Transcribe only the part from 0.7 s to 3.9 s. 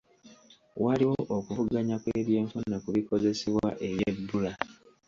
Waliwo okuvuganya kw'ebyenfuna ku bikozesebwa